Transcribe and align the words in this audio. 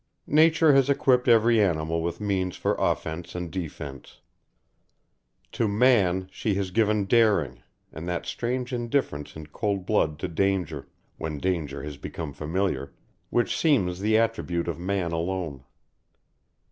Nature 0.25 0.73
has 0.73 0.89
equipped 0.89 1.27
every 1.27 1.61
animal 1.61 2.01
with 2.01 2.19
means 2.19 2.55
for 2.55 2.73
offence 2.79 3.35
and 3.35 3.51
defence. 3.51 4.19
To 5.51 5.67
man 5.67 6.27
she 6.31 6.55
has 6.55 6.71
given 6.71 7.05
daring, 7.05 7.61
and 7.93 8.07
that 8.07 8.25
strange 8.25 8.73
indifference 8.73 9.35
in 9.35 9.45
cool 9.45 9.77
blood 9.77 10.17
to 10.17 10.27
danger, 10.27 10.87
when 11.19 11.37
danger 11.37 11.83
has 11.83 11.97
become 11.97 12.33
familiar, 12.33 12.95
which 13.29 13.55
seems 13.55 13.99
the 13.99 14.17
attribute 14.17 14.67
of 14.67 14.79
man 14.79 15.11
alone. 15.11 15.65